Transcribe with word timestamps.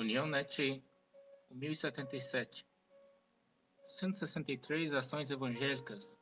União 0.00 0.28
NET 0.28 0.80
1077. 1.50 2.64
163 3.82 4.94
ações 4.94 5.28
evangélicas 5.28 6.16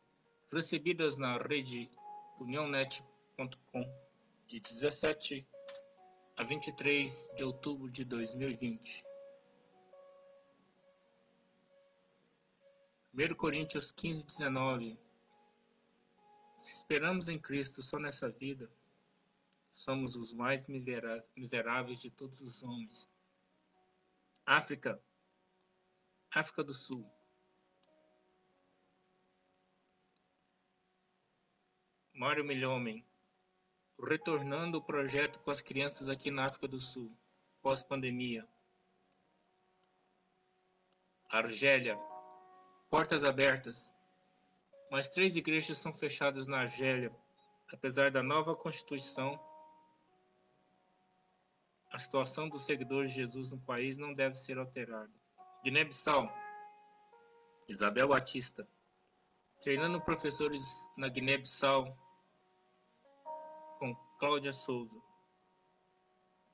recebidas 0.51 1.19
na 1.19 1.37
rede 1.37 1.91
uniãonet.com 2.41 3.85
de 4.47 4.61
17 4.61 5.47
a 6.39 6.45
23 6.45 7.31
de 7.37 7.45
outubro 7.45 7.91
de 7.91 8.03
2020. 8.07 9.05
1 13.13 13.35
Coríntios 13.35 13.91
15, 13.91 14.25
19 14.25 14.99
Se 16.57 16.73
esperamos 16.73 17.29
em 17.29 17.39
Cristo 17.39 17.83
só 17.83 17.99
nessa 17.99 18.31
vida, 18.31 18.71
somos 19.71 20.17
os 20.17 20.33
mais 20.33 20.67
miseráveis 20.67 22.01
de 22.01 22.11
todos 22.11 22.41
os 22.41 22.63
homens. 22.63 23.15
África, 24.49 25.03
África 26.31 26.63
do 26.63 26.73
Sul. 26.73 27.05
Mário 32.15 32.45
Milhomem, 32.45 33.05
retornando 34.01 34.79
o 34.79 34.83
projeto 34.83 35.41
com 35.41 35.51
as 35.51 35.61
crianças 35.61 36.09
aqui 36.09 36.31
na 36.31 36.47
África 36.47 36.69
do 36.69 36.79
Sul, 36.79 37.13
pós-pandemia. 37.61 38.49
Argélia, 41.29 41.99
portas 42.89 43.25
abertas. 43.25 43.97
Mas 44.93 45.09
três 45.09 45.35
igrejas 45.35 45.79
são 45.79 45.93
fechadas 45.93 46.47
na 46.47 46.61
Argélia, 46.61 47.13
apesar 47.73 48.13
da 48.13 48.23
nova 48.23 48.55
Constituição 48.55 49.37
a 51.97 51.99
situação 51.99 52.47
dos 52.47 52.67
seguidores 52.67 53.11
de 53.11 53.23
Jesus 53.23 53.51
no 53.51 53.59
país 53.59 53.97
não 53.97 54.13
deve 54.13 54.35
ser 54.35 54.59
alterada. 54.59 55.11
Guiné-Bissau. 55.65 56.31
Isabel 57.67 58.09
Batista. 58.09 58.69
Treinando 59.63 59.99
professores 60.03 60.93
na 60.95 61.09
Guiné-Bissau 61.09 61.97
com 63.79 63.97
Cláudia 64.19 64.53
Souza. 64.53 65.01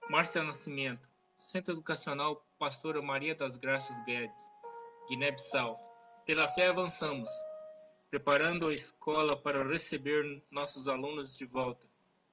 Márcia 0.08 0.44
Nascimento. 0.44 1.10
Centro 1.36 1.74
Educacional 1.74 2.36
Pastora 2.56 3.02
Maria 3.02 3.34
das 3.34 3.56
Graças 3.56 4.00
Guedes. 4.04 4.48
Guiné-Bissau. 5.08 5.76
Pela 6.24 6.46
fé 6.46 6.68
avançamos, 6.68 7.30
preparando 8.08 8.68
a 8.68 8.72
escola 8.72 9.36
para 9.36 9.66
receber 9.66 10.40
nossos 10.52 10.86
alunos 10.86 11.36
de 11.36 11.44
volta. 11.44 11.84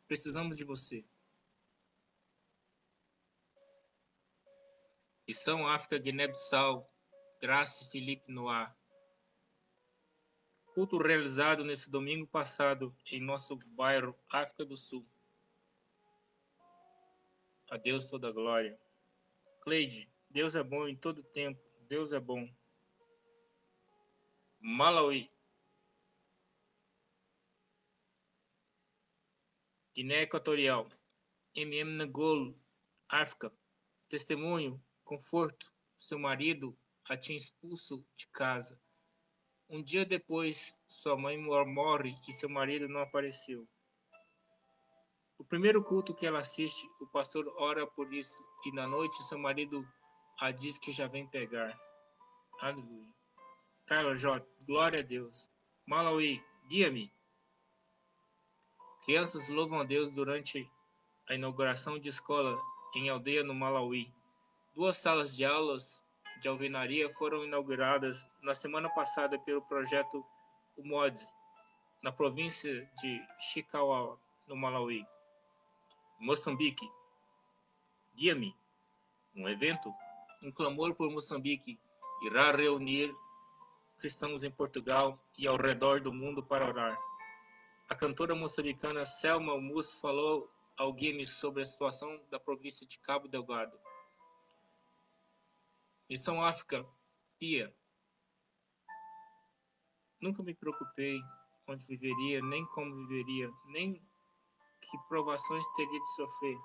Precisamos 0.07 0.55
de 0.55 0.63
você. 0.63 1.03
E 5.29 5.33
São 5.35 5.67
África 5.67 5.99
Guiné-Bissau, 5.99 6.91
Graça 7.39 7.85
Felipe 7.91 8.31
Noir. 8.31 8.75
Culto 10.73 10.97
realizado 10.97 11.63
nesse 11.63 11.87
domingo 11.87 12.25
passado 12.25 12.97
em 13.11 13.21
nosso 13.21 13.55
bairro 13.75 14.17
África 14.27 14.65
do 14.65 14.75
Sul. 14.75 15.07
A 17.69 17.77
Deus 17.77 18.09
toda 18.09 18.29
a 18.29 18.31
glória. 18.31 18.75
Cleide, 19.61 20.11
Deus 20.31 20.55
é 20.55 20.63
bom 20.63 20.87
em 20.87 20.95
todo 20.95 21.21
tempo, 21.21 21.61
Deus 21.81 22.11
é 22.11 22.19
bom. 22.19 22.51
Malawi. 24.59 25.31
Guiné 29.95 30.23
Equatorial. 30.23 30.89
MM 31.53 32.03
Ngolo, 32.07 32.59
África. 33.07 33.53
Testemunho 34.09 34.83
conforto, 35.09 35.73
seu 35.97 36.19
marido 36.19 36.77
a 37.09 37.17
tinha 37.17 37.35
expulso 37.35 38.05
de 38.15 38.27
casa. 38.27 38.79
Um 39.67 39.83
dia 39.83 40.05
depois, 40.05 40.79
sua 40.87 41.17
mãe 41.17 41.35
morre 41.35 42.15
e 42.27 42.31
seu 42.31 42.47
marido 42.47 42.87
não 42.87 43.01
apareceu. 43.01 43.67
O 45.39 45.43
primeiro 45.43 45.83
culto 45.83 46.13
que 46.13 46.27
ela 46.27 46.41
assiste, 46.41 46.87
o 47.01 47.07
pastor 47.07 47.51
ora 47.57 47.87
por 47.87 48.13
isso 48.13 48.45
e 48.65 48.71
na 48.71 48.87
noite 48.87 49.23
seu 49.23 49.39
marido 49.39 49.83
a 50.39 50.51
diz 50.51 50.77
que 50.77 50.91
já 50.91 51.07
vem 51.07 51.27
pegar. 51.27 51.75
Aleluia. 52.61 53.09
Carlos 53.87 54.21
J. 54.21 54.45
Glória 54.67 54.99
a 54.99 55.03
Deus. 55.03 55.49
Malawi, 55.87 56.39
guia-me. 56.67 57.11
Crianças 59.05 59.49
louvam 59.49 59.79
a 59.79 59.83
Deus 59.83 60.11
durante 60.11 60.69
a 61.27 61.33
inauguração 61.33 61.97
de 61.97 62.09
escola 62.09 62.61
em 62.95 63.09
aldeia 63.09 63.43
no 63.43 63.55
Malawi. 63.55 64.18
Duas 64.79 64.95
salas 64.95 65.35
de 65.35 65.43
aulas 65.43 66.05
de 66.39 66.47
alvenaria 66.47 67.11
foram 67.15 67.43
inauguradas 67.43 68.29
na 68.41 68.55
semana 68.55 68.89
passada 68.89 69.37
pelo 69.37 69.61
projeto 69.61 70.25
UMOD, 70.77 71.19
na 72.01 72.13
província 72.13 72.89
de 73.01 73.21
Chicauá, 73.37 74.17
no 74.47 74.55
Malawi. 74.55 75.05
Moçambique. 76.17 76.89
Guia-me. 78.15 78.55
Um 79.35 79.49
evento, 79.49 79.93
um 80.41 80.49
clamor 80.49 80.95
por 80.95 81.11
Moçambique, 81.11 81.77
irá 82.23 82.53
reunir 82.53 83.13
cristãos 83.97 84.45
em 84.45 84.49
Portugal 84.49 85.19
e 85.37 85.45
ao 85.45 85.57
redor 85.57 85.99
do 85.99 86.13
mundo 86.13 86.41
para 86.41 86.65
orar. 86.65 86.97
A 87.89 87.95
cantora 87.95 88.33
moçambicana 88.33 89.05
Selma 89.05 89.59
Mus 89.59 89.99
falou 89.99 90.49
ao 90.77 90.93
Guia-me 90.93 91.27
sobre 91.27 91.63
a 91.63 91.65
situação 91.65 92.17
da 92.31 92.39
província 92.39 92.87
de 92.87 92.97
Cabo 92.99 93.27
Delgado. 93.27 93.77
Missão 96.09 96.43
África, 96.43 96.83
Pia. 97.37 97.71
Nunca 100.19 100.41
me 100.41 100.55
preocupei 100.55 101.21
onde 101.67 101.85
viveria, 101.85 102.41
nem 102.41 102.65
como 102.65 102.95
viveria, 103.07 103.47
nem 103.67 103.93
que 104.81 104.97
provações 105.07 105.63
teria 105.75 105.99
de 105.99 106.15
sofrer, 106.15 106.57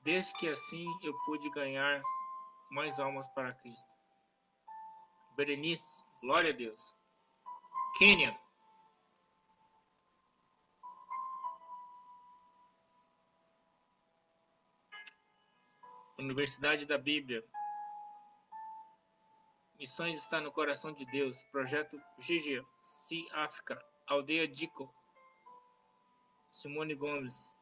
desde 0.00 0.32
que 0.38 0.48
assim 0.48 0.86
eu 1.02 1.12
pude 1.26 1.50
ganhar 1.50 2.02
mais 2.70 2.98
almas 2.98 3.28
para 3.28 3.52
Cristo. 3.52 3.94
Berenice, 5.36 6.02
glória 6.22 6.54
a 6.54 6.56
Deus. 6.56 6.96
Quênia. 7.98 8.40
Universidade 16.18 16.86
da 16.86 16.96
Bíblia, 16.96 17.46
Missões 19.78 20.18
está 20.18 20.40
no 20.40 20.50
coração 20.50 20.92
de 20.92 21.04
Deus. 21.06 21.42
Projeto 21.52 22.00
Gigia, 22.18 22.64
Si 22.80 23.28
África, 23.32 23.78
Aldeia 24.06 24.48
Dico. 24.48 24.92
Simone 26.50 26.94
Gomes. 26.94 27.54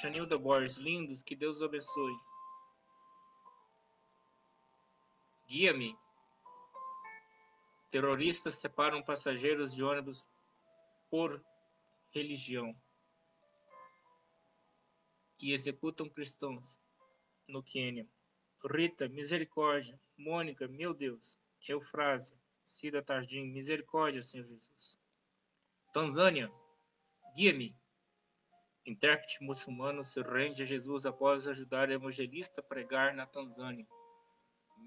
Janilda 0.00 0.38
Borges, 0.38 0.76
lindos, 0.78 1.22
que 1.22 1.34
Deus 1.34 1.62
abençoe. 1.62 2.16
Guia-me. 5.48 5.96
Terroristas 7.90 8.56
separam 8.56 9.02
passageiros 9.02 9.74
de 9.74 9.82
ônibus 9.82 10.28
por 11.10 11.44
religião 12.10 12.74
e 15.40 15.52
executam 15.52 16.08
cristãos 16.08 16.80
no 17.46 17.62
Quênia. 17.62 18.08
Rita, 18.66 19.08
misericórdia. 19.10 20.00
Mônica, 20.16 20.66
meu 20.66 20.94
Deus. 20.94 21.38
Eufrásia, 21.68 22.36
Cida 22.64 23.02
Tardim, 23.02 23.52
misericórdia, 23.52 24.22
Senhor 24.22 24.46
Jesus. 24.46 24.98
Tanzânia, 25.92 26.50
guia-me. 27.36 27.76
Intérprete 28.86 29.42
muçulmano 29.42 30.02
se 30.02 30.22
rende 30.22 30.62
a 30.62 30.66
Jesus 30.66 31.04
após 31.04 31.46
ajudar 31.46 31.90
o 31.90 31.92
evangelista 31.92 32.62
a 32.62 32.64
pregar 32.64 33.14
na 33.14 33.26
Tanzânia. 33.26 33.86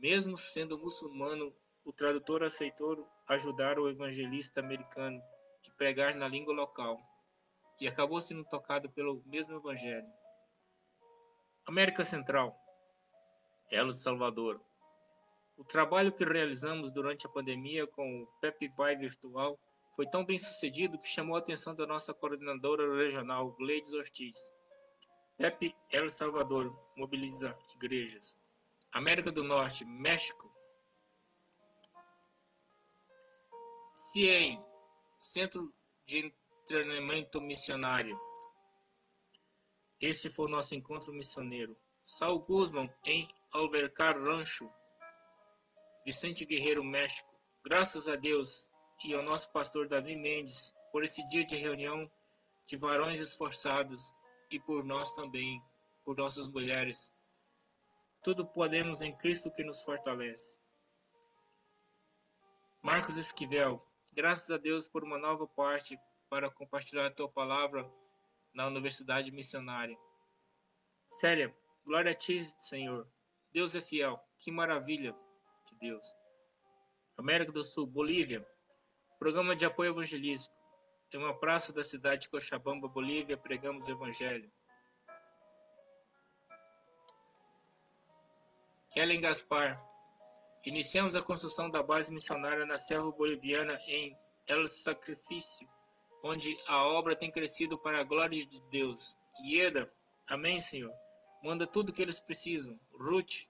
Mesmo 0.02 0.36
sendo 0.36 0.80
muçulmano, 0.80 1.56
o 1.86 1.94
tradutor 1.94 2.44
aceitou 2.44 3.08
ajudar 3.28 3.78
o 3.78 3.88
evangelista 3.88 4.60
americano 4.60 5.22
e 5.64 5.72
pregar 5.78 6.16
na 6.16 6.28
língua 6.28 6.54
local, 6.54 7.00
e 7.80 7.88
acabou 7.88 8.22
sendo 8.22 8.44
tocado 8.46 8.90
pelo 8.92 9.24
mesmo 9.26 9.56
evangelho. 9.56 10.08
América 11.66 12.04
Central, 12.04 12.58
El 13.70 13.94
Salvador. 13.94 14.62
O 15.58 15.64
trabalho 15.64 16.12
que 16.12 16.24
realizamos 16.24 16.92
durante 16.92 17.26
a 17.26 17.30
pandemia 17.30 17.86
com 17.88 18.22
o 18.22 18.28
PEP 18.40 18.70
Vai 18.78 18.96
Virtual 18.96 19.60
foi 19.96 20.06
tão 20.06 20.24
bem 20.24 20.38
sucedido 20.38 21.00
que 21.00 21.08
chamou 21.08 21.36
a 21.36 21.40
atenção 21.40 21.76
da 21.76 21.88
nossa 21.88 22.14
coordenadora 22.14 22.96
regional, 22.96 23.52
Gleides 23.54 23.92
Ortiz. 23.94 24.38
PEP 25.38 25.76
El 25.92 26.10
Salvador 26.10 26.72
mobiliza 26.96 27.58
igrejas. 27.76 28.38
América 28.92 29.32
do 29.32 29.44
Norte, 29.44 29.84
México. 29.86 30.52
CIEM, 33.94 34.64
Centro 35.20 35.74
de 36.06 36.34
Treinamento 36.66 37.42
Missionário. 37.42 38.20
Esse 40.00 40.30
foi 40.30 40.46
o 40.46 40.50
nosso 40.50 40.76
encontro 40.76 41.12
missioneiro. 41.12 41.76
Saul 42.04 42.40
Guzman, 42.42 42.94
em 43.04 43.28
Albercar 43.52 44.22
Rancho, 44.22 44.70
Vicente 46.06 46.46
Guerreiro, 46.46 46.84
México. 46.84 47.30
Graças 47.64 48.08
a 48.08 48.16
Deus 48.16 48.72
e 49.04 49.14
ao 49.14 49.24
nosso 49.24 49.52
pastor 49.52 49.88
Davi 49.88 50.16
Mendes 50.16 50.74
por 50.92 51.04
esse 51.04 51.26
dia 51.28 51.46
de 51.46 51.56
reunião 51.56 52.10
de 52.66 52.78
varões 52.78 53.20
esforçados 53.20 54.14
e 54.52 54.60
por 54.60 54.84
nós 54.84 55.14
também, 55.14 55.62
por 56.04 56.16
nossas 56.18 56.48
mulheres. 56.48 57.14
Tudo 58.24 58.46
podemos 58.46 59.02
em 59.02 59.16
Cristo 59.16 59.52
que 59.52 59.64
nos 59.64 59.84
fortalece. 59.84 60.60
Marcos 62.82 63.18
Esquivel, 63.18 63.82
graças 64.14 64.52
a 64.52 64.58
Deus 64.58 64.88
por 64.88 65.04
uma 65.04 65.18
nova 65.18 65.48
parte 65.48 66.00
para 66.30 66.52
compartilhar 66.52 67.08
a 67.08 67.12
tua 67.12 67.30
palavra 67.30 67.90
na 68.54 68.68
Universidade 68.68 69.32
Missionária. 69.32 69.98
Célia, 71.06 71.56
glória 71.86 72.12
a 72.12 72.16
ti, 72.16 72.44
Senhor. 72.58 73.08
Deus 73.54 73.76
é 73.76 73.82
fiel. 73.82 74.20
Que 74.38 74.52
maravilha 74.52 75.16
de 75.66 75.76
Deus. 75.80 76.16
América 77.18 77.52
do 77.52 77.64
Sul, 77.64 77.88
Bolívia. 77.88 78.48
Programa 79.20 79.56
de 79.56 79.66
apoio 79.66 79.92
evangelístico. 79.92 80.56
Em 81.14 81.18
uma 81.18 81.34
praça 81.34 81.72
da 81.72 81.84
cidade 81.84 82.24
de 82.24 82.30
Cochabamba, 82.30 82.88
Bolívia, 82.88 83.38
pregamos 83.38 83.88
o 83.88 83.92
Evangelho. 83.92 84.52
Kellen 88.92 89.22
Gaspar. 89.22 89.82
Iniciamos 90.66 91.16
a 91.16 91.22
construção 91.22 91.70
da 91.70 91.82
base 91.82 92.12
missionária 92.12 92.66
na 92.66 92.78
selva 92.78 93.12
boliviana 93.12 93.80
em 93.88 94.18
El 94.48 94.68
Sacrifício, 94.68 95.68
onde 96.24 96.58
a 96.68 96.86
obra 96.86 97.16
tem 97.16 97.32
crescido 97.32 97.80
para 97.80 98.02
a 98.02 98.04
glória 98.04 98.46
de 98.46 98.62
Deus. 98.70 99.18
Ieda, 99.46 99.90
amém, 100.28 100.62
Senhor. 100.62 100.94
Manda 101.48 101.66
tudo 101.66 101.94
que 101.94 102.02
eles 102.02 102.20
precisam. 102.20 102.78
Ruth, 102.92 103.48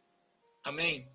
amém. 0.64 1.12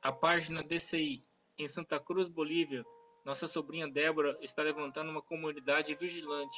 A 0.00 0.10
página 0.10 0.62
DCI, 0.62 1.22
em 1.58 1.68
Santa 1.68 2.00
Cruz, 2.00 2.26
Bolívia, 2.26 2.82
nossa 3.22 3.46
sobrinha 3.46 3.86
Débora 3.86 4.34
está 4.40 4.62
levantando 4.62 5.10
uma 5.10 5.20
comunidade 5.20 5.94
vigilante 5.94 6.56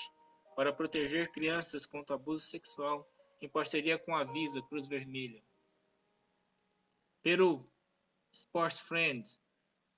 para 0.55 0.73
proteger 0.73 1.33
crianças 1.33 1.87
contra 1.87 2.15
abuso 2.15 2.47
sexual 2.47 3.05
em 3.43 3.49
parceria 3.49 3.99
com 3.99 4.15
a 4.15 4.23
Visa 4.23 4.63
Cruz 4.63 4.87
Vermelha. 4.87 5.43
Peru, 7.21 7.69
Sports 8.33 8.81
Friends. 8.81 9.41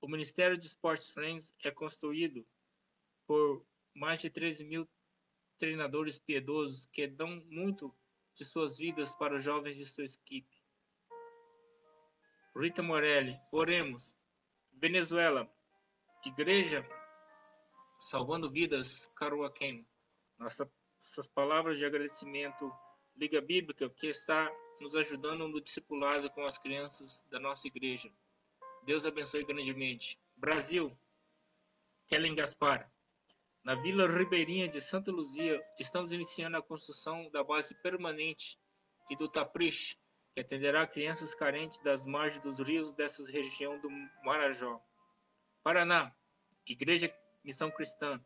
O 0.01 0.07
Ministério 0.07 0.57
de 0.57 0.65
Sports 0.65 1.11
Friends 1.11 1.53
é 1.63 1.69
construído 1.69 2.43
por 3.27 3.63
mais 3.93 4.19
de 4.19 4.31
13 4.31 4.63
mil 4.63 4.89
treinadores 5.61 6.17
piedosos 6.17 6.87
que 6.87 7.05
dão 7.05 7.29
muito 7.45 7.95
de 8.33 8.43
suas 8.43 8.79
vidas 8.79 9.13
para 9.13 9.35
os 9.35 9.43
jovens 9.43 9.77
de 9.77 9.85
sua 9.85 10.05
equipe. 10.05 10.59
Rita 12.57 12.81
Morelli, 12.81 13.39
oremos. 13.51 14.17
Venezuela, 14.73 15.47
Igreja 16.25 16.83
Salvando 17.99 18.49
Vidas, 18.49 19.05
Caruaquém. 19.15 19.87
Nossas 20.39 21.27
palavras 21.35 21.77
de 21.77 21.85
agradecimento, 21.85 22.73
Liga 23.15 23.39
Bíblica, 23.39 23.87
que 23.87 24.07
está 24.07 24.51
nos 24.79 24.95
ajudando 24.95 25.47
no 25.47 25.61
discipulado 25.61 26.27
com 26.31 26.43
as 26.43 26.57
crianças 26.57 27.23
da 27.29 27.39
nossa 27.39 27.67
igreja. 27.67 28.11
Deus 28.83 29.05
abençoe 29.05 29.45
grandemente. 29.45 30.19
Brasil, 30.35 30.97
Kellen 32.07 32.33
Gaspar. 32.33 32.91
Na 33.63 33.75
Vila 33.75 34.07
Ribeirinha 34.07 34.67
de 34.67 34.81
Santa 34.81 35.11
Luzia, 35.11 35.63
estamos 35.79 36.11
iniciando 36.11 36.57
a 36.57 36.63
construção 36.63 37.29
da 37.29 37.43
base 37.43 37.75
permanente 37.75 38.59
e 39.07 39.15
do 39.15 39.29
Tapriche, 39.29 39.97
que 40.33 40.41
atenderá 40.41 40.87
crianças 40.87 41.35
carentes 41.35 41.77
das 41.83 42.03
margens 42.05 42.41
dos 42.41 42.59
rios 42.59 42.91
dessa 42.93 43.23
região 43.31 43.79
do 43.79 43.89
Marajó. 44.23 44.81
Paraná, 45.61 46.11
Igreja 46.67 47.13
Missão 47.43 47.69
Cristã. 47.69 48.19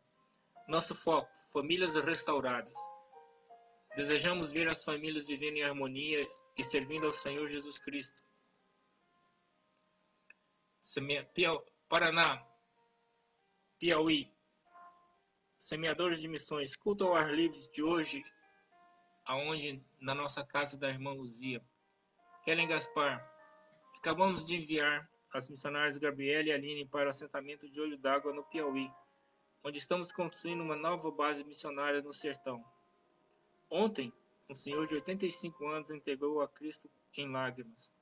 Nosso 0.68 0.94
foco: 0.94 1.30
famílias 1.52 1.94
restauradas. 1.96 2.78
Desejamos 3.94 4.52
ver 4.52 4.68
as 4.68 4.84
famílias 4.84 5.26
vivendo 5.26 5.58
em 5.58 5.64
harmonia 5.64 6.26
e 6.56 6.64
servindo 6.64 7.06
ao 7.06 7.12
Senhor 7.12 7.46
Jesus 7.46 7.78
Cristo. 7.78 8.22
Paraná, 11.88 12.44
Piauí, 13.78 14.35
semeadores 15.56 16.20
de 16.20 16.28
missões, 16.28 16.76
culto 16.76 17.04
ao 17.04 17.14
ar 17.14 17.32
livre 17.32 17.58
de 17.72 17.82
hoje, 17.82 18.24
aonde 19.24 19.82
na 20.00 20.14
nossa 20.14 20.44
casa 20.44 20.76
da 20.76 20.88
irmã 20.88 21.12
Luzia. 21.12 21.64
Kellen 22.44 22.68
Gaspar, 22.68 23.26
acabamos 23.96 24.44
de 24.44 24.56
enviar 24.56 25.10
as 25.32 25.48
missionárias 25.48 25.98
Gabriela 25.98 26.48
e 26.48 26.52
Aline 26.52 26.86
para 26.86 27.06
o 27.06 27.10
assentamento 27.10 27.68
de 27.68 27.80
Olho 27.80 27.98
d'Água 27.98 28.32
no 28.32 28.44
Piauí, 28.44 28.90
onde 29.64 29.78
estamos 29.78 30.12
construindo 30.12 30.62
uma 30.62 30.76
nova 30.76 31.10
base 31.10 31.44
missionária 31.44 32.00
no 32.00 32.12
sertão. 32.12 32.64
Ontem, 33.68 34.12
um 34.48 34.54
senhor 34.54 34.86
de 34.86 34.94
85 34.94 35.66
anos 35.66 35.90
entregou 35.90 36.40
a 36.40 36.48
Cristo 36.48 36.88
em 37.16 37.28
lágrimas. 37.28 37.92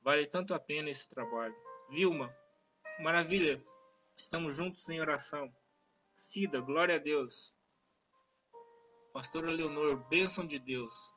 Vale 0.00 0.26
tanto 0.26 0.54
a 0.54 0.60
pena 0.60 0.90
esse 0.90 1.10
trabalho. 1.10 1.54
Vilma, 1.90 2.34
maravilha, 3.00 3.62
estamos 4.16 4.56
juntos 4.56 4.88
em 4.88 5.00
oração. 5.00 5.52
Cida, 6.14 6.60
glória 6.60 6.96
a 6.96 6.98
Deus. 6.98 7.56
Pastora 9.12 9.50
Leonor, 9.50 10.06
bênção 10.08 10.46
de 10.46 10.58
Deus. 10.58 11.12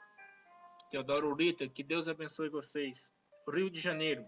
Teodoro 0.90 1.36
Rita, 1.36 1.68
que 1.68 1.84
Deus 1.84 2.08
abençoe 2.08 2.50
vocês. 2.50 3.14
Rio 3.48 3.70
de 3.70 3.80
Janeiro, 3.80 4.26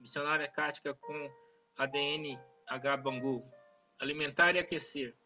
missionária 0.00 0.48
cática 0.48 0.94
com 0.94 1.30
ADN 1.76 2.38
H 2.66 2.96
Bangu. 2.98 3.44
Alimentar 4.00 4.54
e 4.54 4.60
aquecer. 4.60 5.16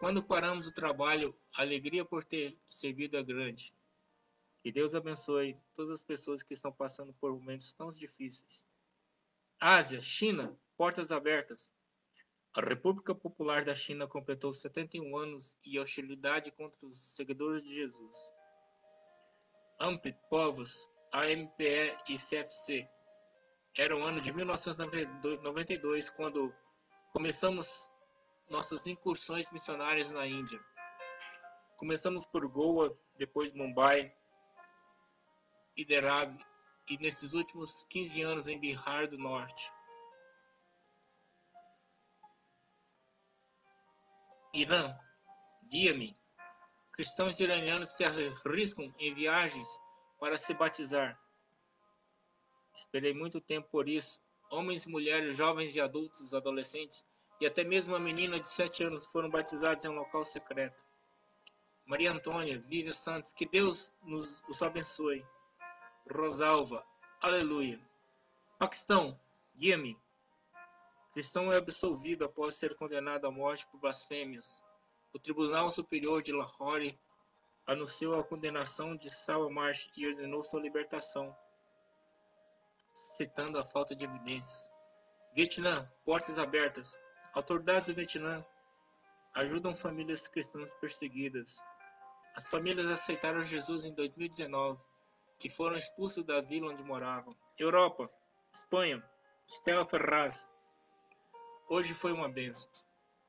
Quando 0.00 0.22
paramos 0.22 0.66
o 0.66 0.72
trabalho, 0.72 1.34
a 1.54 1.62
alegria 1.62 2.04
por 2.04 2.24
ter 2.24 2.58
servido 2.68 3.16
é 3.16 3.22
grande. 3.22 3.72
Que 4.62 4.72
Deus 4.72 4.94
abençoe 4.94 5.56
todas 5.72 5.92
as 5.92 6.02
pessoas 6.02 6.42
que 6.42 6.54
estão 6.54 6.72
passando 6.72 7.12
por 7.14 7.32
momentos 7.32 7.72
tão 7.72 7.90
difíceis. 7.92 8.66
Ásia, 9.60 10.00
China, 10.00 10.58
portas 10.76 11.12
abertas. 11.12 11.72
A 12.54 12.60
República 12.60 13.14
Popular 13.14 13.64
da 13.64 13.74
China 13.74 14.06
completou 14.06 14.52
71 14.52 15.16
anos 15.16 15.56
e 15.64 15.80
hostilidade 15.80 16.50
contra 16.52 16.86
os 16.86 16.98
seguidores 17.16 17.62
de 17.62 17.74
Jesus. 17.74 18.34
AMP, 19.80 20.12
povos, 20.28 20.90
AMPE 21.14 21.96
e 22.10 22.18
CFC. 22.18 22.86
Era 23.74 23.96
o 23.96 24.02
ano 24.02 24.20
de 24.20 24.34
1992 24.34 26.10
quando 26.10 26.54
começamos 27.10 27.90
nossas 28.50 28.86
incursões 28.86 29.50
missionárias 29.50 30.10
na 30.10 30.26
Índia. 30.26 30.60
Começamos 31.78 32.26
por 32.26 32.46
Goa, 32.48 32.94
depois 33.16 33.54
Mumbai, 33.54 34.14
Hyderabad 35.74 36.38
e 36.90 36.98
nesses 36.98 37.32
últimos 37.32 37.86
15 37.86 38.22
anos 38.22 38.46
em 38.46 38.60
Bihar 38.60 39.08
do 39.08 39.16
Norte. 39.16 39.72
Irã, 44.54 44.94
guia-me. 45.70 46.14
Cristãos 46.92 47.40
iranianos 47.40 47.88
se 47.90 48.04
arriscam 48.04 48.94
em 48.98 49.14
viagens 49.14 49.68
para 50.20 50.36
se 50.36 50.52
batizar. 50.52 51.18
Esperei 52.74 53.14
muito 53.14 53.40
tempo 53.40 53.68
por 53.70 53.88
isso. 53.88 54.20
Homens, 54.50 54.84
mulheres, 54.84 55.36
jovens 55.36 55.74
e 55.74 55.80
adultos, 55.80 56.34
adolescentes 56.34 57.04
e 57.40 57.46
até 57.46 57.64
mesmo 57.64 57.94
uma 57.94 57.98
menina 57.98 58.38
de 58.38 58.48
sete 58.48 58.84
anos 58.84 59.06
foram 59.06 59.30
batizados 59.30 59.84
em 59.84 59.88
um 59.88 59.94
local 59.94 60.24
secreto. 60.24 60.84
Maria 61.86 62.12
Antônia, 62.12 62.58
Vivian 62.58 62.92
Santos, 62.92 63.32
que 63.32 63.46
Deus 63.46 63.94
nos 64.02 64.44
os 64.48 64.62
abençoe. 64.62 65.26
Rosalva, 66.14 66.86
aleluia. 67.20 67.80
Paquistão, 68.58 69.18
guia-me. 69.56 69.98
Cristão 71.12 71.52
é 71.52 71.58
absolvido 71.58 72.24
após 72.24 72.56
ser 72.56 72.74
condenado 72.74 73.26
à 73.26 73.30
morte 73.30 73.66
por 73.66 73.78
blasfêmias. 73.78 74.64
O 75.14 75.18
Tribunal 75.18 75.70
Superior 75.70 76.22
de 76.22 76.32
Lahore 76.32 76.98
anunciou 77.66 78.18
a 78.18 78.24
condenação 78.24 78.96
de 78.96 79.10
Salwa 79.10 79.50
Marsh 79.50 79.90
e 79.96 80.06
ordenou 80.06 80.42
sua 80.42 80.60
libertação 80.60 81.36
citando 82.94 83.58
a 83.58 83.64
falta 83.64 83.94
de 83.94 84.04
evidências. 84.04 84.70
Vietnã, 85.34 85.90
portas 86.04 86.38
abertas. 86.38 87.00
Autoridades 87.34 87.86
do 87.86 87.94
Vietnã 87.94 88.44
ajudam 89.34 89.74
famílias 89.74 90.28
cristãs 90.28 90.74
perseguidas. 90.74 91.62
As 92.34 92.48
famílias 92.48 92.86
aceitaram 92.86 93.42
Jesus 93.42 93.84
em 93.84 93.94
2019 93.94 94.78
e 95.42 95.50
foram 95.50 95.76
expulsos 95.76 96.24
da 96.24 96.40
vila 96.42 96.70
onde 96.70 96.82
moravam. 96.82 97.32
Europa, 97.58 98.10
Espanha, 98.52 99.02
Stella 99.46 99.86
Ferraz. 99.86 100.48
Hoje 101.74 101.94
foi 101.94 102.12
uma 102.12 102.28
benção. 102.28 102.70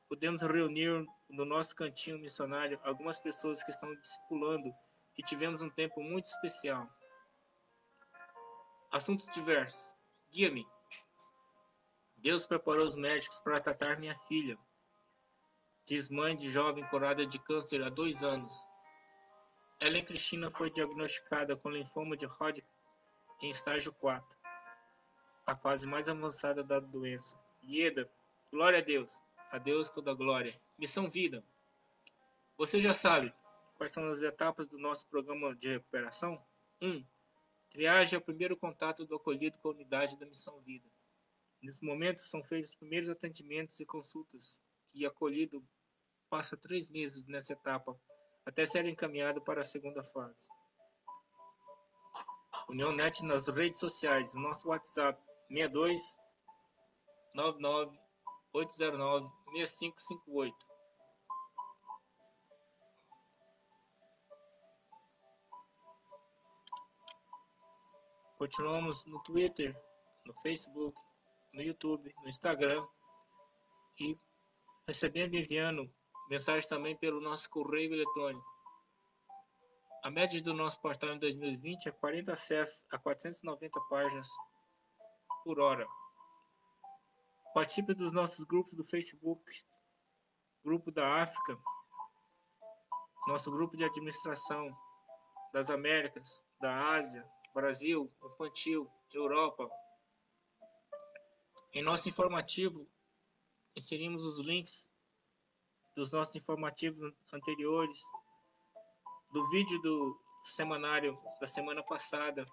podemos 0.10 0.42
reunir 0.42 1.08
no 1.30 1.46
nosso 1.46 1.74
cantinho 1.74 2.20
missionário 2.20 2.78
algumas 2.84 3.18
pessoas 3.18 3.64
que 3.64 3.72
estão 3.72 3.96
discipulando 3.96 4.70
e 5.18 5.24
tivemos 5.24 5.62
um 5.62 5.70
tempo 5.70 6.04
muito 6.04 6.26
especial. 6.26 6.86
Assuntos 8.92 9.28
diversos. 9.28 9.96
Guia-me. 10.30 10.68
Deus 12.18 12.46
preparou 12.46 12.86
os 12.86 12.98
médicos 12.98 13.40
para 13.40 13.62
tratar 13.62 13.98
minha 13.98 14.14
filha. 14.28 14.60
Diz 15.86 16.10
mãe 16.10 16.36
de 16.36 16.52
jovem 16.52 16.86
curada 16.90 17.26
de 17.26 17.40
câncer 17.40 17.82
há 17.82 17.88
dois 17.88 18.24
anos. 18.24 18.54
Ellen 19.80 20.04
Cristina 20.04 20.52
foi 20.52 20.70
diagnosticada 20.70 21.56
com 21.56 21.70
linfoma 21.70 22.18
de 22.18 22.26
Hodgkin 22.26 22.68
em 23.42 23.52
estágio 23.52 23.94
4, 23.94 24.38
a 25.48 25.56
fase 25.56 25.88
mais 25.88 26.10
avançada 26.10 26.62
da 26.62 26.82
doença. 26.82 27.42
Ieda, 27.64 28.12
glória 28.54 28.78
a 28.78 28.84
Deus, 28.84 29.20
a 29.50 29.58
Deus 29.58 29.90
toda 29.90 30.14
glória. 30.14 30.54
Missão 30.78 31.10
Vida. 31.10 31.44
Você 32.56 32.80
já 32.80 32.94
sabe 32.94 33.34
quais 33.76 33.92
são 33.92 34.04
as 34.06 34.22
etapas 34.22 34.68
do 34.68 34.78
nosso 34.78 35.08
programa 35.08 35.56
de 35.56 35.72
recuperação? 35.72 36.40
1. 36.80 36.88
Um, 36.88 37.06
triagem 37.72 38.16
é 38.16 38.20
o 38.20 38.24
primeiro 38.24 38.56
contato 38.56 39.08
do 39.08 39.16
acolhido 39.16 39.58
com 39.58 39.70
a 39.70 39.72
unidade 39.72 40.20
da 40.20 40.28
Missão 40.28 40.62
Vida. 40.62 40.88
Nesse 41.64 41.84
momento 41.84 42.22
são 42.22 42.44
feitos 42.44 42.70
os 42.70 42.76
primeiros 42.76 43.10
atendimentos 43.10 43.80
e 43.80 43.88
consultas, 43.88 44.62
e 44.94 45.04
acolhido 45.04 45.68
passa 46.30 46.56
três 46.56 46.92
meses 46.92 47.26
nessa 47.26 47.54
etapa 47.54 48.00
até 48.46 48.68
ser 48.68 48.86
encaminhado 48.86 49.42
para 49.42 49.62
a 49.62 49.64
segunda 49.64 50.04
fase. 50.04 50.48
União 52.70 52.96
Net 52.96 53.26
nas 53.26 53.48
redes 53.48 53.80
sociais, 53.80 54.36
nosso 54.36 54.68
WhatsApp 54.68 55.20
62 55.50 56.20
99 57.34 58.03
809 58.54 59.30
6558. 59.56 60.56
Continuamos 68.38 69.06
no 69.06 69.22
Twitter, 69.24 69.76
no 70.26 70.34
Facebook, 70.42 71.00
no 71.54 71.62
YouTube, 71.62 72.14
no 72.22 72.30
Instagram 72.30 72.86
e 74.00 74.18
recebendo 74.86 75.36
e 75.36 75.44
enviando 75.44 75.90
Mensagem 76.30 76.68
também 76.68 76.96
pelo 76.96 77.22
nosso 77.22 77.50
correio 77.50 77.94
eletrônico. 77.94 78.46
A 80.04 80.10
média 80.10 80.42
do 80.42 80.54
nosso 80.54 80.82
portal 80.82 81.12
em 81.12 81.20
2020 81.20 81.90
é 81.90 81.92
40 81.92 82.34
acessos 82.34 82.88
a 82.92 82.98
490 82.98 83.80
páginas 83.90 84.30
por 85.44 85.60
hora. 85.60 85.86
Participe 87.54 87.94
dos 87.94 88.12
nossos 88.12 88.44
grupos 88.46 88.74
do 88.74 88.84
Facebook, 88.84 89.44
Grupo 90.64 90.92
da 90.92 91.22
África, 91.22 91.56
nosso 93.28 93.52
grupo 93.52 93.78
de 93.78 93.84
administração 93.84 94.76
das 95.54 95.70
Américas, 95.70 96.44
da 96.60 96.96
Ásia, 96.96 97.24
Brasil, 97.54 98.12
Infantil, 98.24 98.92
Europa. 99.14 99.70
Em 101.74 101.84
nosso 101.84 102.10
informativo, 102.10 102.90
inserimos 103.76 104.24
os 104.24 104.40
links 104.40 104.92
dos 105.96 106.12
nossos 106.12 106.36
informativos 106.36 107.02
anteriores, 107.32 108.02
do 109.32 109.50
vídeo 109.52 109.80
do 109.82 110.20
semanário 110.44 111.22
da 111.40 111.46
semana 111.46 111.84
passada 111.84 112.46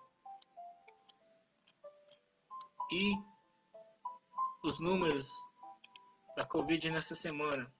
e 2.93 3.15
os 4.63 4.79
números 4.79 5.31
da 6.37 6.45
Covid 6.45 6.91
nessa 6.91 7.15
semana. 7.15 7.73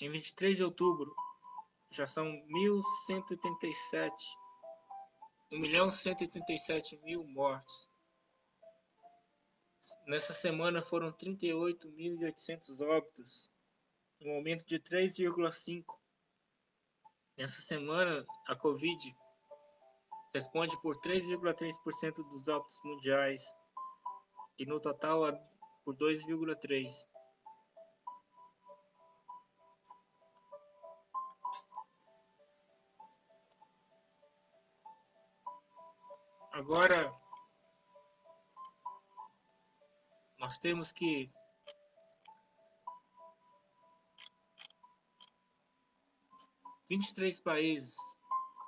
Em 0.00 0.10
23 0.10 0.56
de 0.56 0.64
outubro, 0.64 1.14
já 1.90 2.06
são 2.06 2.26
1.187, 2.26 4.10
1 5.52 5.58
milhão 5.60 5.90
187 5.90 6.96
mil 6.98 7.24
mortos. 7.24 7.90
Nessa 10.06 10.32
semana 10.32 10.80
foram 10.80 11.12
38.800 11.12 12.80
óbitos 12.80 13.50
um 14.22 14.34
aumento 14.34 14.64
de 14.66 14.78
3,5%. 14.78 15.84
Nessa 17.36 17.62
semana, 17.62 18.26
a 18.48 18.56
Covid 18.56 19.16
responde 20.34 20.80
por 20.82 21.00
3,3% 21.00 22.14
dos 22.28 22.48
óbitos 22.48 22.80
mundiais 22.84 23.42
e 24.60 24.66
no 24.66 24.78
total 24.78 25.20
por 25.82 25.96
2,3%. 25.96 27.08
Agora, 36.52 37.10
nós 40.38 40.58
temos 40.58 40.92
que 40.92 41.32
23 46.86 47.40
países 47.40 47.96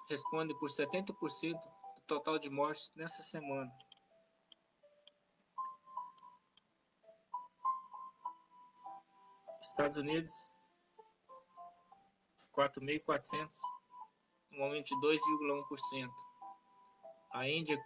respondem 0.09 0.59
por 0.59 0.71
70% 0.71 1.13
do 1.13 2.03
total 2.07 2.39
de 2.39 2.49
mortes 2.49 2.95
nessa 2.97 3.23
semana. 3.23 3.71
Estados 9.73 9.97
Unidos, 9.97 10.50
4.400, 12.55 13.57
um 14.52 14.64
aumento 14.64 14.88
de 14.88 14.95
2,1%. 14.97 16.12
A 17.33 17.49
Índia, 17.49 17.83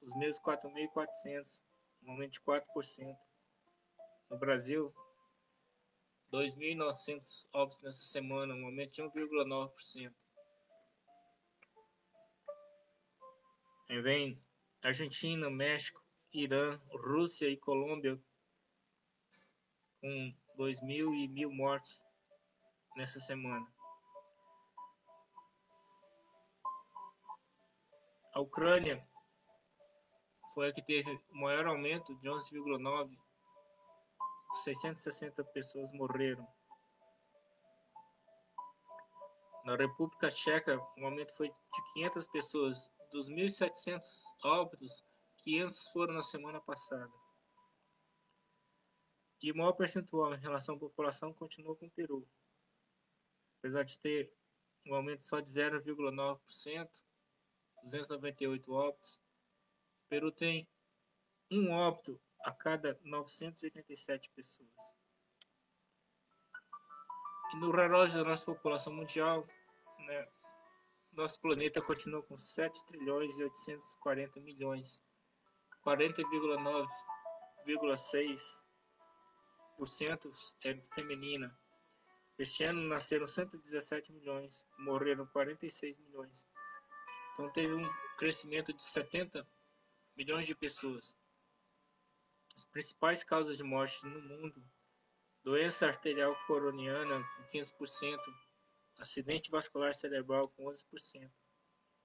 os 0.00 0.16
mesmos 0.16 0.40
4.400, 0.40 1.62
um 2.04 2.12
aumento 2.12 2.32
de 2.32 2.40
4%. 2.40 2.64
No 4.30 4.38
Brasil, 4.38 4.90
2.900 6.32 7.50
óbitos 7.52 7.82
nessa 7.82 8.06
semana, 8.06 8.54
um 8.54 8.64
aumento 8.64 8.92
de 8.92 9.02
1,9%. 9.02 10.14
Aí 13.90 14.00
vem 14.00 14.42
Argentina, 14.80 15.50
México, 15.50 16.02
Irã, 16.32 16.80
Rússia 16.90 17.50
e 17.50 17.56
Colômbia 17.58 18.18
com 20.00 20.34
2.000 20.58 21.14
e 21.14 21.28
1.000 21.28 21.54
mortos 21.54 22.04
nessa 22.96 23.20
semana. 23.20 23.66
A 28.34 28.40
Ucrânia 28.40 29.06
foi 30.54 30.68
a 30.68 30.72
que 30.72 30.82
teve 30.82 31.10
o 31.30 31.40
maior 31.40 31.66
aumento 31.66 32.14
de 32.16 32.28
11,9 32.28 33.16
660 34.54 35.44
pessoas 35.44 35.92
morreram. 35.92 36.46
Na 39.64 39.76
República 39.76 40.30
Tcheca, 40.30 40.78
o 40.96 41.04
aumento 41.04 41.36
foi 41.36 41.48
de 41.48 41.92
500 41.92 42.26
pessoas. 42.28 42.92
Dos 43.12 43.30
1.700 43.30 44.00
óbitos, 44.44 45.04
500 45.38 45.88
foram 45.90 46.14
na 46.14 46.22
semana 46.22 46.60
passada. 46.60 47.12
E 49.40 49.52
o 49.52 49.56
maior 49.56 49.72
percentual 49.72 50.34
em 50.34 50.40
relação 50.40 50.74
à 50.74 50.78
população 50.78 51.32
continuou 51.32 51.76
com 51.76 51.86
o 51.86 51.90
Peru. 51.90 52.28
Apesar 53.58 53.84
de 53.84 53.98
ter 53.98 54.34
um 54.86 54.94
aumento 54.94 55.24
só 55.24 55.40
de 55.40 55.50
0,9%, 55.50 57.04
298 57.84 58.72
óbitos, 58.72 59.20
o 60.04 60.08
Peru 60.08 60.32
tem 60.32 60.68
um 61.50 61.70
óbito 61.70 62.20
a 62.40 62.52
cada 62.52 62.98
987 63.04 64.30
pessoas. 64.30 64.96
E 67.52 67.56
no 67.56 67.70
relógio 67.70 68.18
da 68.18 68.24
nossa 68.28 68.44
população 68.44 68.92
mundial, 68.92 69.46
né, 69.98 70.28
nosso 71.12 71.40
planeta 71.40 71.80
continua 71.80 72.22
com 72.22 72.36
7 72.36 72.84
trilhões 72.86 73.38
e 73.38 73.44
840 73.44 74.40
milhões, 74.40 75.02
40,9,6% 75.84 78.67
é 80.64 80.74
feminina. 80.94 81.56
Este 82.38 82.64
ano 82.64 82.82
nasceram 82.82 83.26
117 83.26 84.12
milhões, 84.12 84.66
morreram 84.78 85.26
46 85.26 85.98
milhões. 85.98 86.46
Então 87.32 87.50
teve 87.52 87.74
um 87.74 87.88
crescimento 88.16 88.72
de 88.72 88.82
70 88.82 89.46
milhões 90.16 90.46
de 90.46 90.54
pessoas. 90.54 91.16
As 92.56 92.64
principais 92.64 93.22
causas 93.22 93.56
de 93.56 93.62
morte 93.62 94.04
no 94.04 94.20
mundo: 94.20 94.64
doença 95.44 95.86
arterial 95.86 96.34
coronariana 96.46 97.22
com 97.36 97.44
15%, 97.44 98.18
acidente 98.98 99.50
vascular 99.50 99.94
cerebral 99.94 100.48
com 100.48 100.64
11%, 100.64 101.30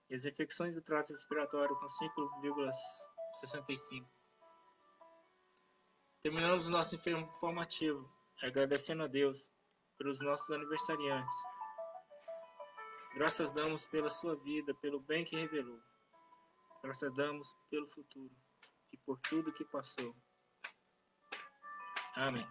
e 0.09 0.15
as 0.15 0.25
infecções 0.25 0.73
do 0.73 0.81
trato 0.81 1.11
respiratório 1.11 1.75
com 1.75 1.87
5,65%. 1.87 4.05
Terminamos 6.23 6.69
nosso 6.69 6.95
informativo. 6.95 8.09
agradecendo 8.41 9.03
a 9.03 9.07
Deus 9.07 9.51
pelos 9.97 10.21
nossos 10.21 10.49
aniversariantes. 10.51 11.35
Graças 13.15 13.51
damos 13.51 13.85
pela 13.87 14.09
sua 14.09 14.37
vida, 14.37 14.73
pelo 14.75 15.01
bem 15.01 15.25
que 15.25 15.35
revelou. 15.35 15.81
Graças 16.81 17.13
damos 17.15 17.53
pelo 17.69 17.85
futuro 17.85 18.33
e 18.93 18.97
por 18.99 19.19
tudo 19.19 19.51
que 19.51 19.65
passou. 19.65 20.15
Amém. 22.15 22.47